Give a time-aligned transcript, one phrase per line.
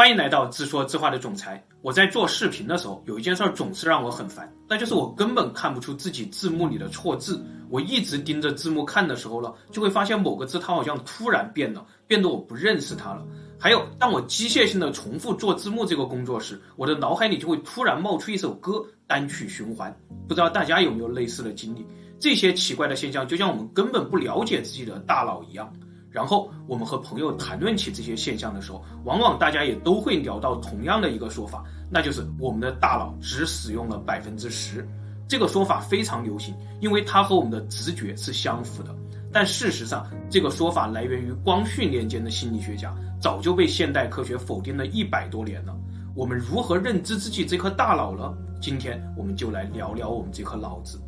[0.00, 1.62] 欢迎来到自说自话的总裁。
[1.82, 7.44] 我在做视频的时候，有一件事总是让我很烦，那就是我根本看不出自己字幕里的错字。
[7.68, 13.26] 我一直盯着字幕看的时候呢，就会发现某个字它好像突然变了，变得我不认识它了。
[13.58, 19.94] 还有，当我机械性的重复做字幕这个工作时，我的脑海里就会突然冒出一首歌，单曲循环。
[20.26, 21.86] 不知道大家有没有类似的经历？
[22.18, 25.70] 这些奇怪的现象，就像我们根本不了解自己的大脑一样。
[26.10, 34.86] 然后我们和朋友谈论起这些现象的时候，往往大家也都会聊到同样的一个说法，那就是我们的大脑只使用了百分之十。
[35.28, 38.92] 这个说法非常流行，因为它和我们的直觉是相符的。
[39.32, 45.76] 但事实上，这个说法来源于光绪年间的心理学家，早就被现代科学否定了一百多年了。
[46.16, 48.34] 我们如何认知自己这颗大脑呢？
[48.60, 51.00] 今天我们就来聊聊我们这颗脑子。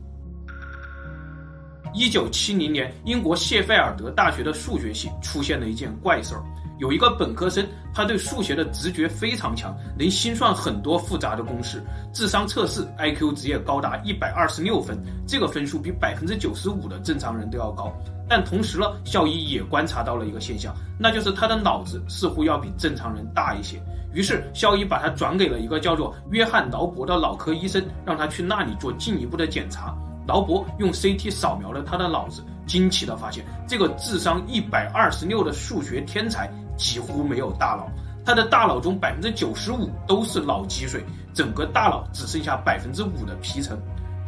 [1.95, 6.43] 一九七零年，英国谢菲尔德大学的数学系出现了一件怪事儿。
[6.79, 11.81] 有一个本科生，他对数学的直觉非常强，能心算很多复杂的公式。
[12.13, 17.93] 智商测试 IQ 值也高达一百二十六分，这个分数比百分之九十五的正常人都要高。
[18.29, 23.81] 但同时呢，校医也观察到了一个现象，那就是他的脑子似乎要比正常人大一些。
[24.15, 29.95] 于是校医把他转给了一个叫做约翰劳勃的脑科医生，让他去那里做进一步的检查。
[30.27, 37.91] 劳勃用 CT 扫描了他的脑子，惊奇地发现，这个智商一百二十六的数学天才几乎没有大脑，
[38.25, 43.79] 他的大脑中百分之九十五都是脑积水，整个大脑只剩下百分之五的皮层。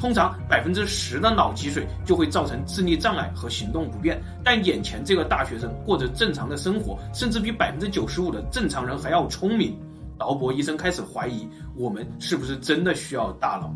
[0.00, 9.78] 通常百分之十的脑积水就会造成智力障碍和行动不便，但眼前这个大学生过着正常的生活，甚至比百分之九十五的正常人还要聪明。
[10.18, 13.72] 劳勃医生开始怀疑，我们是不是真的需要大脑？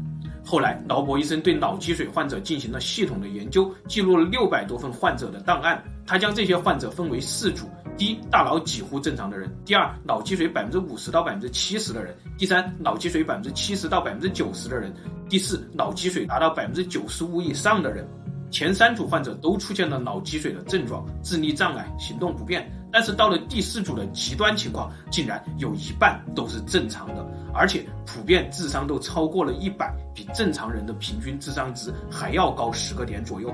[0.51, 5.79] 后来，劳勃医生对脑积水患者进行了系统的研究，记录了六百多份患者的档案。
[6.07, 7.67] 他将这些患者分为四组：
[7.99, 14.91] 第一，大脑几乎正常的人；第二，脑积水百分之五十到百分之七十的人；第三，脑积水百分之七十到百分之九十的人；
[15.29, 18.09] 第四，脑积水达到百分之九十五以上的人。
[18.51, 22.71] 前三组患者都出现了脑积水的症状，智力障碍、行动不便。
[22.91, 33.53] 但是到了第四组的极端情况，竟然有一半都是正常的，而且普遍智商都超过了一百，比正常人的平均智商值还要高十个点左右。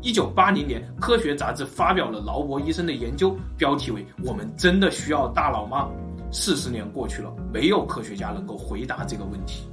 [0.00, 5.88] 一九八零年，科学杂志发表了劳勃医生的研究，标题为“我们真的需要大脑吗？”
[6.30, 9.68] 四十年过去了，没有科学家能够回答这个问题。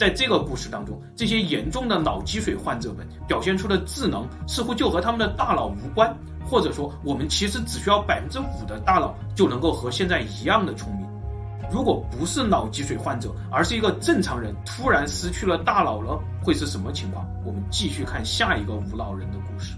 [0.00, 6.10] 在这个故事当中，这些严重的脑积水患者们表现出的智能似乎就和他们的大脑无关，
[6.42, 11.06] 或者说，我们其实只需要百分之五的大脑就能够和现在一样的聪明。
[11.70, 17.28] 如果不是脑积水患者，而是一个正常人突然失去了大脑了，会是什么情况？
[17.44, 19.74] 我们继续看下一个无脑人的故事。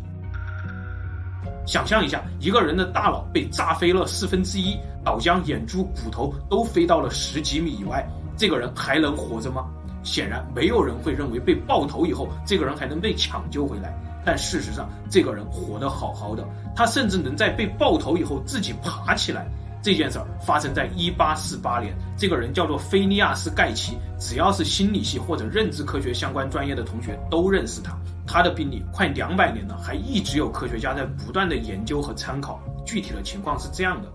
[1.66, 9.68] 想象一下，一个人的大脑被炸飞了四分之一，脑浆、眼珠、骨头都飞到了十几米以外，这个人还能活着吗？
[10.02, 13.96] 显然，没有人会认为被爆头以后，这个人还能被抢救回来。
[14.24, 16.46] 但事实上，这个人活得好好的，
[16.76, 19.46] 他甚至能在被爆头以后自己爬起来。
[19.82, 23.98] 这件事儿发生在1848年，这个人叫做菲尼亚斯·盖奇。
[24.16, 27.98] 只要是心理系或者认知科学相关专业的同学都认识他。
[28.24, 32.60] 他的病例快两百年了，还一直有科学家在不断的研究和参考。
[32.86, 34.08] 具体的情况是这样的。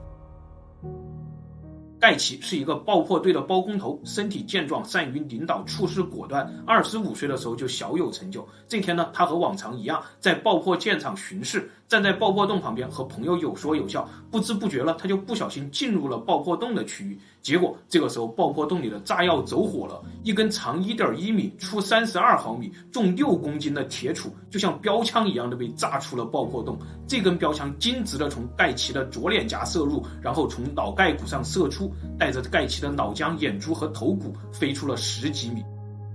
[2.00, 6.48] 盖奇是一个爆破队的包工头，身体健壮，善于领导，处事果断。
[6.66, 8.48] 二十五岁的时候就小有成就。
[8.68, 14.08] 这天呢，他和往常一样在爆破现场巡视，站在爆破洞旁边和朋友有说有笑。
[14.30, 17.18] 不知不觉了，他就不小心进入了爆破洞的区域。
[17.42, 26.78] 结果这个时候，爆破洞里的炸药走火了，一根长一点一米、粗三十二毫米、重六公斤的铁杵，就像标枪一样的被炸出了爆破洞。
[27.08, 31.90] 这根标枪径直的从盖奇的左脸颊射入，然后从脑盖骨上射出，
[32.20, 35.64] 带着盖奇的脑浆、眼珠和头骨飞出了十几米。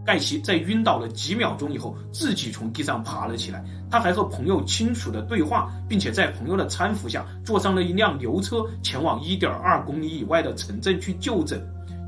[0.04, 3.64] 盖奇在晕倒了几秒钟以后，自己从地上爬了起来。
[3.90, 11.62] 他还和朋友清楚的对话，并且在朋友的搀扶下，坐上了一辆牛车，前往一点二公里以外的城镇去就诊。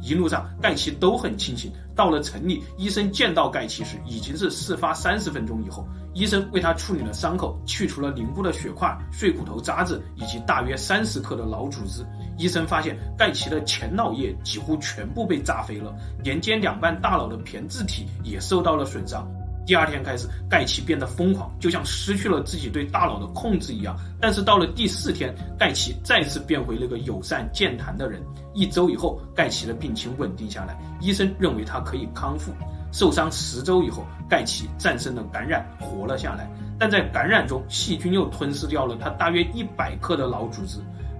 [0.04, 1.72] 一路上，盖奇都很清醒。
[1.96, 5.86] 到了城里，医生见到盖奇时，已经是事发三十分钟以后。
[6.12, 12.04] 医生为他处理了伤口，去除了凝固的血块、碎骨头渣子以及大约三十克的脑组织。
[12.36, 19.26] 医生发现，盖奇的前脑叶几乎全部被炸飞了，连接两半大脑的胼胝体也受到了损伤。
[19.66, 23.96] 第二天开始，盖奇变得疯狂，就像失去了自己对大脑的控制一样。
[24.20, 28.22] 但是到了第四天，盖奇再次变回那个友善健谈的人。
[28.52, 32.52] 一周以后，盖奇的病情稳定下来，医生认为他可以康复。
[32.92, 36.48] 受伤十周以后，盖奇战胜了感染，活了下来。
[36.78, 40.78] 但在感染中，细菌又吞噬掉了他大约一百克的脑组织。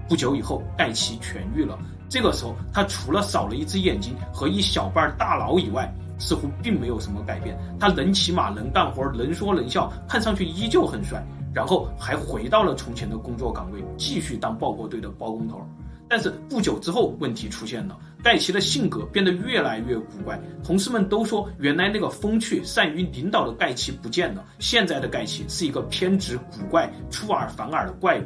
[0.09, 7.59] 不久以后，盖奇痊愈了，这个时候，他除了少了一只眼睛和一小半大脑以外，似乎并没有什么改变。
[7.79, 11.25] 他能骑马，能干活，能说能笑，看上去依旧很帅。
[11.55, 15.65] 然后还回到了从前的工作岗位，继续当爆破队的包工头。
[16.09, 20.39] 但是不久之后，问题出现了，盖奇的性格变得越来越古怪。
[20.65, 28.25] 同事们都说，原来那个风趣、善于领导的盖奇不见了，现在的盖奇是一个偏执、古怪、出尔反尔的怪物。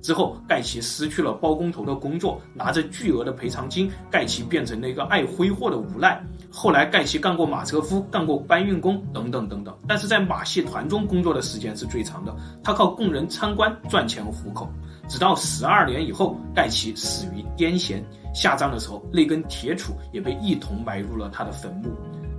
[0.00, 6.24] 之后，盖奇失去了包工头的工作，拿着巨额的赔偿金，盖奇变成了一个爱挥霍的无赖。
[6.50, 9.76] 后来，盖奇干过马车夫，干过搬运工，等等等等。
[9.86, 12.34] 但是在马戏团中工作的时间是最长的，
[12.64, 14.68] 他靠供人参观赚钱糊口。
[15.08, 18.02] 直到十二年以后，盖奇死于癫痫，
[18.34, 21.90] 下葬的时候，那根铁杵也被一同埋入了他的坟墓。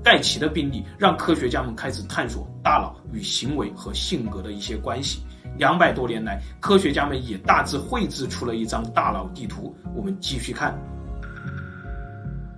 [0.03, 5.21] 盖奇的病例让科学家们开始探索大脑与行为和性格的一些关系。
[5.57, 9.75] 两百多年来，科学家们也大致绘制出了一张大脑地图。
[9.95, 10.77] 我们继续看。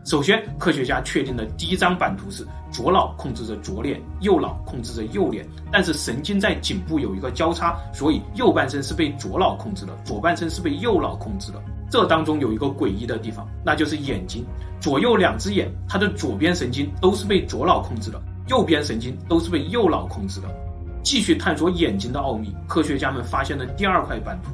[0.03, 11.61] 首先，科学家确定的第一张版图是左脑控制着左脸，右脑控制着右脸，但是神经在颈部有一个交叉，所以右半身是被左脑控制的，左半身是被右脑控制的。
[11.89, 14.43] 这当中有一个诡异的地方，那就是眼睛，
[14.79, 20.47] 左右两只眼，它的左边神经都是被左脑控制的，右边神经都是被右脑控制的。
[21.03, 24.51] 继续探索眼睛的奥秘，科学家们发现了第二块版图，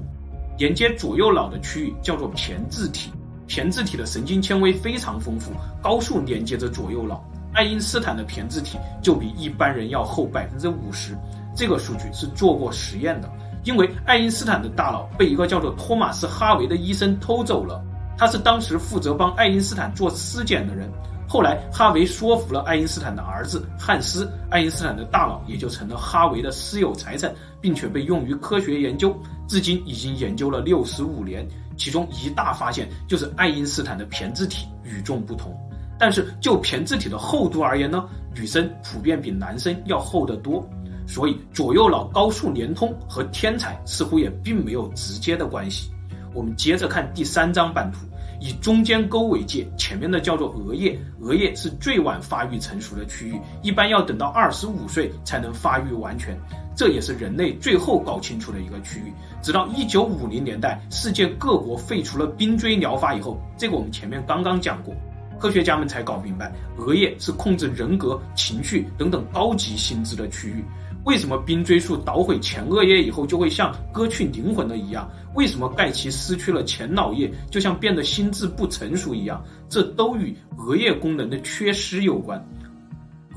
[0.57, 3.11] 连接左右脑的区域叫做胼胝体，
[3.47, 5.51] 胼胝体的神经纤维非常丰富，
[5.81, 7.23] 高速连接着左右脑。
[7.53, 11.17] 爱因斯坦的胼胝体就比一般人要厚百分之五十，
[11.55, 13.31] 这个数据是做过实验的。
[13.63, 17.83] 因为爱因斯坦的大脑被一个叫做托马斯·哈维的医生偷走了，
[18.17, 20.91] 他是当时负责帮爱因斯坦做尸检的人。
[21.27, 29.13] 后来，哈维说服了爱因斯坦的儿子汉斯，爱因斯坦的大脑也就成了哈维的私有财产，并且被用于科学研究。
[29.45, 31.45] 至今已经研究了六十五年，
[31.75, 35.53] 其中一大发现就是爱因斯坦的胼胝体与众不同。
[35.99, 40.65] 但是就胼胝体的厚度而言呢，女生普遍比男生要厚得多。
[41.05, 45.91] 所以左右脑高速连通和天才似乎也并没有直接的关系。
[46.33, 48.06] 我们接着看第三张版图。
[48.39, 56.37] 以中间沟为界，前面的叫做额叶，额叶是最晚发育成熟的区域，一般要等到二十五岁才能发育完全，
[56.75, 59.11] 这也是人类最后搞清楚的一个区域。
[59.41, 64.93] 直到一九五零年代，世界各国废除了冰锥疗法以后，这个我们前面刚刚讲过，
[65.39, 70.63] 科学家们才搞明白，额叶是控制人格、情绪等等高级心智的区域。
[71.07, 75.09] 为什么冰锥术捣毁前额叶以后就会像割去灵魂的一样？
[75.35, 79.41] 为什么盖奇失去了前脑叶就像变得心智不成熟一样？
[79.69, 82.45] 这都与额叶功能的缺失有关。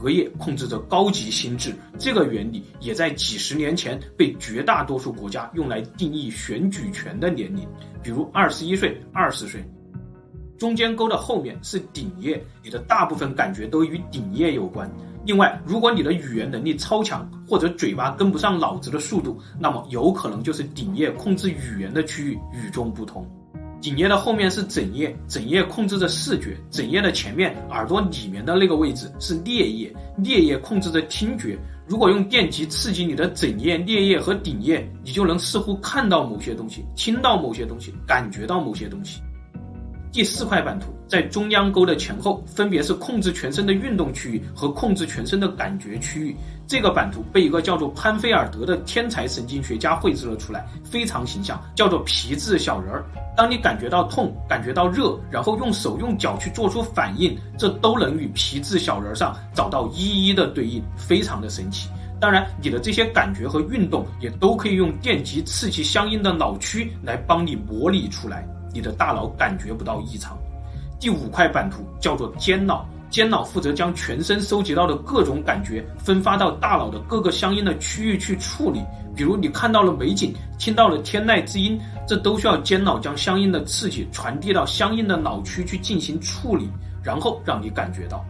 [0.03, 7.65] 额叶控制着高级心智，这个原理也在几十年前被绝大多数国家用来定义选举权的年龄，
[8.03, 9.65] 比如二十一岁、二十岁。
[10.59, 14.91] 中间沟的后面是顶叶，你的大部分感觉都与顶叶有关。
[15.25, 23.27] 另外，如果你的语言能力超强，或者嘴巴跟不上脑子的速度，那么有可能就是顶叶控制语言的区域与众不同。
[23.83, 31.59] 顶叶的后面是枕叶，枕叶控制着视觉，枕叶的前面耳朵里面的那个位置是颞叶，颞叶控制着听觉。
[31.87, 39.21] 如果用电极刺激你的枕叶、颞叶和顶叶，你就能似乎看到某些东西，听到某些东西，感觉到某些东西。
[40.13, 46.37] 第四块版图在中央沟的前后，分别是控制全身的运动区域和控制全身的感觉区域。
[46.67, 53.05] 这个版图被一个叫做潘菲尔德的天才神经学家绘制了出来，非常形象，叫做皮质小人儿。
[53.37, 61.89] 当你感觉到痛、感觉到热，然后用手用脚去做出反应，这都能与皮质小人上找到一一的对应，非常的神奇。
[62.21, 68.47] 当然，你的这些感觉和运动也都可以用电极刺激相应的脑区来帮你模拟出来。
[68.73, 70.39] 你的大脑感觉不到异常。
[70.99, 78.85] 第五块版图叫做间脑，间脑负责将全身收集到的各种感觉分发到大脑的各个相应的区域去处理。
[79.17, 86.71] 比如你看到了美景，听到了天籁之音，这都需要间脑将相应的刺激传递到相应的脑区去进行处理，
[87.03, 88.23] 然后让你感觉到。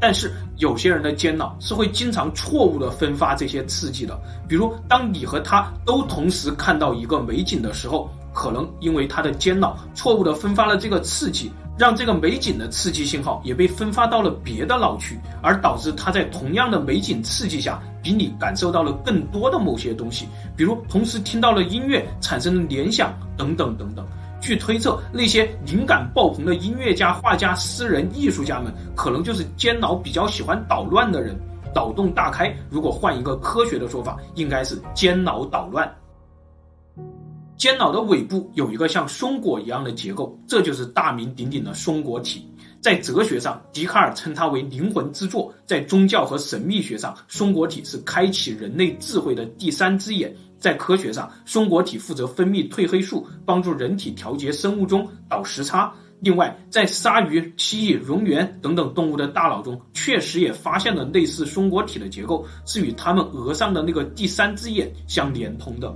[0.00, 8.10] 但是有些人的间脑是会经常错误的分发这些刺激的，比如当你和他都同时看到一个美景的时候。
[8.36, 24.06] 可能因为他的间脑错误地分发了这个刺激，让这个美景的刺激信号也被分发到了别的脑区，而导致他在同样的美景刺激下，比你感受到了更多的某些东西，比如同时听到了音乐，产生了联想等等等等。
[24.38, 31.34] 据推测，那些灵感爆棚的音乐家、画家、诗人、艺术家们，可能就是间脑比较喜欢捣乱的人，
[31.74, 32.54] 脑洞大开。
[32.68, 35.90] 如果换一个科学的说法，应该是间脑捣乱。
[37.56, 42.46] 间脑的尾部有一个像松果一样的结构，这就是大名鼎鼎的松果体。
[42.82, 55.92] 在哲学上，笛卡尔称它为灵魂之作；在宗教和神秘学上，松果体是开启人类智慧的第三只眼；在科学上，松果体负责分泌褪黑素，帮助人体调节生物钟、倒时差。
[56.20, 65.92] 另外，在鲨鱼、蜥蜴、蝾螈等等动物的大脑中，确实也发现了类似松果体的结构，是与它们额上的那个第三只眼相连通的。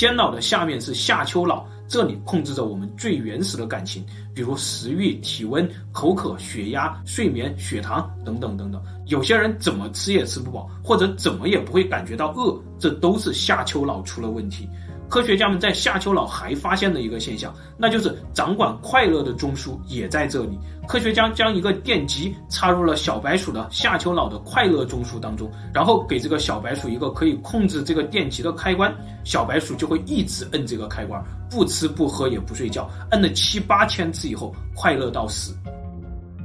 [0.00, 4.02] 间脑的下面是下丘脑，这里控制着我们最原始的感情，
[4.34, 8.82] 比如食欲、体温、口渴、血压、睡眠、血糖等等等等。
[9.08, 14.66] 有些人怎么吃也吃不饱，或者怎么也不会感觉到饿，这都是下丘脑出了问题。
[15.10, 20.56] 科学家们在下丘脑还发现了一个现象，那就是掌管快乐的中枢也在这里。
[20.86, 35.52] 科学家将一个电极插入了小白鼠的下丘脑的快乐中枢当中，然后给这个小白鼠一个可以控制这个电极的开关，小白鼠就会一直摁这个开关，不吃不喝也不睡觉，摁了七八千次以后，快乐到死。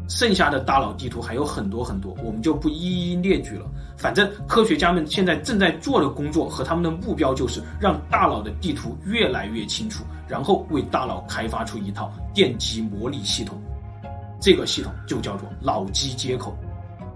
[0.08, 3.66] 剩下的大脑地图还有很多很多，我们就不一一列举了。
[3.98, 13.62] 反正科学家们现在正在做的工作和他们的目标就是让大脑的地图越来越清楚，然后为大脑开发出一套电极模拟系统。
[14.42, 16.56] 这个系统就叫做脑机接口，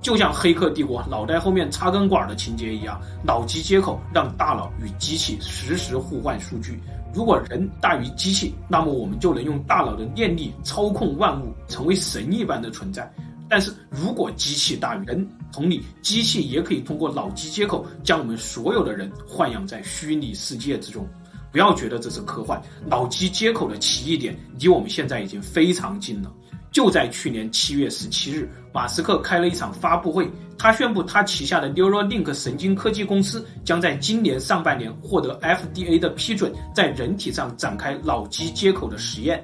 [0.01, 6.79] 就像《黑客帝国》脑袋后面插根管的情节一样，脑机接口让大脑与机器实时互换数据。
[7.13, 13.11] 如果人大于机器，那么我们就能用大脑的念力操控万物，成为神一般的存在。
[13.49, 21.07] 但是如果机器大于人，同理，机器也可以通过脑机接口将我们所有的人豢养在虚拟世界之中。
[21.51, 26.31] 不要觉得这是科幻，脑机接口的奇异点离我们现在已经非常近了。
[26.71, 39.43] 就在去年七月十七日，马斯克开了一场发布会，他宣布他旗下的 Neuralink 神经科技公司将在今年上半年获得 FDA 的批准，在人体上展开脑机接口的实验。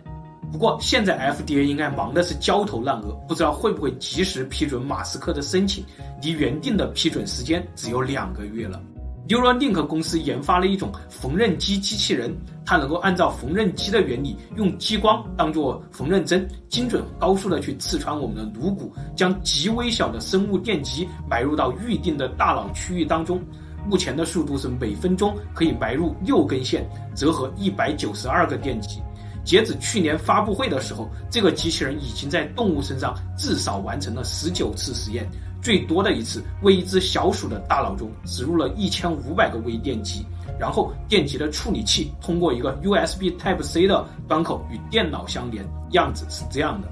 [0.51, 5.83] 不过，现在 FDA 应该忙的是焦头烂额，不知道会不会及时批准马斯克的申请，
[6.21, 8.81] 离原定的批准时间只有两个月了。
[9.27, 12.31] Neuralink 公司研发了一种缝纫机机器人，
[12.63, 23.41] 它能够按照缝纫机的原理，用激光当做缝纫针，精准高速的去刺穿我们的颅骨，将极微小的生物电极埋入到预定的大脑区域当中。
[23.87, 29.01] 目前的速度是每分钟可以埋入六根线，折合一百九十二个电极。
[29.45, 35.25] 截止去年发布会的时候，这个机器人已经在动物身上至少完成了十九次实验。
[35.61, 40.25] 最多的一次为一只小鼠的大脑中植入了一千五百个微电极，
[40.59, 46.87] 然后电极的处理器通过一个 USB Type C 的端口与电脑相连，样子是这样的。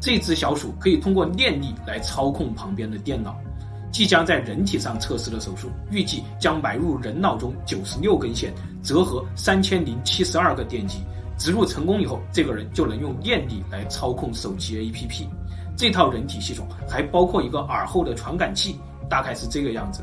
[0.00, 3.36] 这只小鼠可以通过念力来操控旁边的电脑。
[3.92, 10.98] 即将在人体上测试的手术，预计将埋入人脑中九十六根线，折合三千零七十二个电极。
[11.38, 15.26] 植入成功以后，这个人就能用念力来操控手机 APP。
[15.76, 18.76] 这套人体系统还包括一个耳后的传感器，
[19.10, 20.02] 大概是这个样子。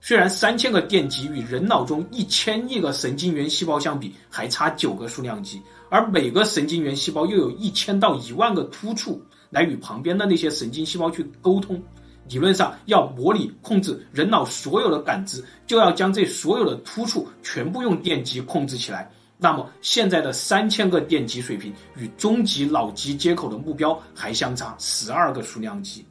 [0.00, 11.82] 虽然三千个电极与人脑中一千亿个神经元细胞相比还差九个数量级，而每个神经元细胞又有一千到一万个突触来与旁边的那些神经细胞去沟通。
[12.28, 19.10] 理论上，要模拟控制人脑所有的感知，就要将这所有的突触全部用电极控制起来。
[19.36, 26.04] 那么，现在的三千个电极水平与终极脑机接口的目标还相差十二个数量级。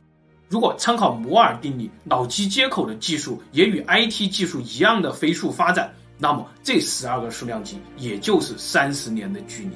[0.49, 9.71] 如果参考摩尔定律，脑机接口的技术也与 IT 技术一样的飞速发展，那么这十二个数量级也就是三十年的距离。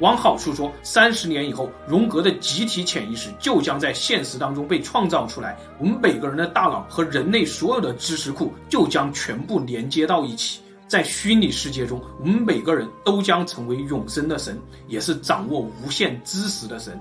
[0.00, 10.60] 往好处说，三十年以后，荣格的集体潜意识就将在现实当中被创造出来，我们每个人的大脑和人类所有的知识库就将全部连接到一起。
[10.86, 16.98] 在虚拟世界中，我们每个人都将成为永生的神，也是掌握无限知识的神。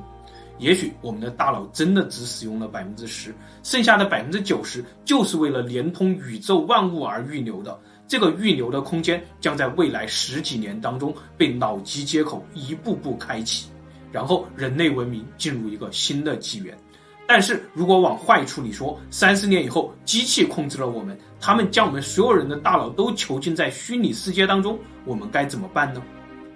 [0.60, 7.78] 也许我们的大脑真的只使用了百分之十，剩下的百分之九十就是为了连通宇宙万物而预留的。
[8.08, 13.68] 这个预留的空间将在未来十几年当中被脑机接口一步步开启，
[14.12, 16.78] 然后人类文明进入一个新的纪元。
[17.26, 26.02] 但是如果往坏处里说，三十年以后，机器控制了我们，他们将我们所有人的大脑都囚禁在虚拟世界当中，我们该怎么办呢？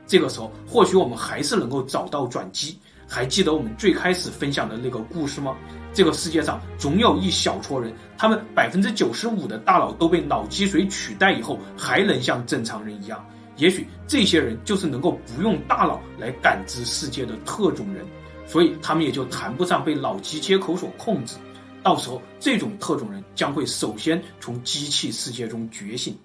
[0.06, 2.78] 这个时候，或许我们还是能够找到转机。
[3.10, 5.56] 还记得我们最开始分享的那个故事吗？
[5.94, 13.26] 这个世界上总有一小撮人，他们百分之九十五的大脑都被脑积水取代以后，还能像正常人一样。
[13.56, 18.06] 也许这些人就是能够不用大脑来感知世界的特种人。
[18.48, 21.36] 所以他们也就谈不上被脑机接口所控制，
[21.84, 26.18] 到时候这种特种人将会首先从机器世界中觉醒。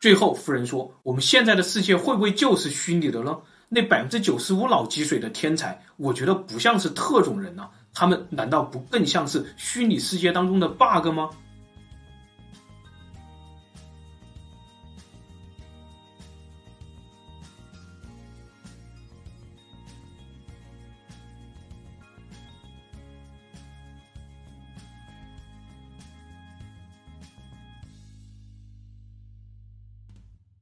[0.00, 3.36] 最后，夫人说：“我们现在的世界会不会就是虚拟的呢？
[3.68, 11.28] 那百分之九十五脑积水的天才，我觉得不像是特种人呢、啊，他们难道不更像是虚拟世界当中的 bug 吗？”